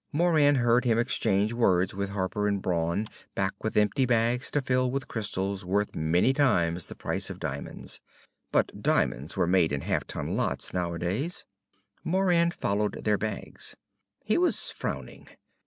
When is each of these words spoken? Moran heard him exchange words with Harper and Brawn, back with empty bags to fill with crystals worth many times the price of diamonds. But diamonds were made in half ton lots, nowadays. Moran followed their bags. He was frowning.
Moran 0.11 0.55
heard 0.55 0.83
him 0.83 0.97
exchange 0.97 1.53
words 1.53 1.93
with 1.93 2.09
Harper 2.09 2.47
and 2.47 2.59
Brawn, 2.59 3.07
back 3.35 3.53
with 3.63 3.77
empty 3.77 4.07
bags 4.07 4.49
to 4.49 4.59
fill 4.59 4.89
with 4.89 5.07
crystals 5.07 5.63
worth 5.63 5.93
many 5.93 6.33
times 6.33 6.87
the 6.87 6.95
price 6.95 7.29
of 7.29 7.37
diamonds. 7.37 8.01
But 8.51 8.81
diamonds 8.81 9.37
were 9.37 9.45
made 9.45 9.71
in 9.71 9.81
half 9.81 10.07
ton 10.07 10.35
lots, 10.35 10.73
nowadays. 10.73 11.45
Moran 12.03 12.49
followed 12.49 13.03
their 13.03 13.19
bags. 13.19 13.75
He 14.23 14.39
was 14.39 14.71
frowning. 14.71 15.27